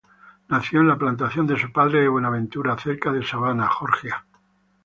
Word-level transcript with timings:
Nació 0.49 0.81
en 0.81 0.87
la 0.87 0.97
plantación 0.97 1.45
de 1.45 1.59
su 1.59 1.71
padre 1.71 2.01
de 2.01 2.07
Buenaventura, 2.07 2.75
cerca 2.75 3.11
de 3.11 3.23
Savannah, 3.23 3.69
Georgia. 3.69 4.25